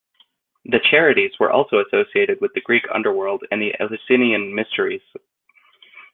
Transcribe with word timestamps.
The 0.65 0.79
Charites 0.79 1.39
were 1.39 1.51
also 1.51 1.77
associated 1.79 2.41
with 2.41 2.53
the 2.53 2.61
Greek 2.61 2.85
underworld 2.91 3.43
and 3.51 3.61
the 3.61 3.75
Eleusinian 3.79 4.55
Mysteries. 4.55 5.03